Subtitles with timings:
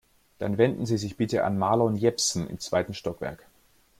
[0.39, 3.45] Dann wenden Sie sich bitte an Marlon Jepsen im zweiten Stockwerk.